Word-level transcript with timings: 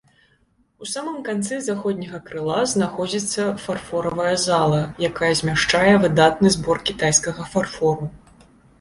У 0.85 0.87
самым 0.93 1.17
канцы 1.27 1.59
заходняга 1.65 2.21
крыла 2.29 2.57
знаходзіцца 2.73 3.43
фарфоравая 3.67 4.33
зала, 4.49 4.81
якая 5.13 5.33
змяшчае 5.45 5.93
выдатны 6.03 6.47
збор 6.61 6.87
кітайскага 6.89 7.51
фарфору. 7.57 8.15